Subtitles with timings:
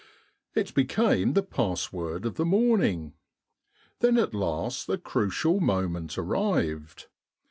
[0.55, 3.13] It became the password of the morning.
[3.99, 7.05] Then at last the crucial moment arrived.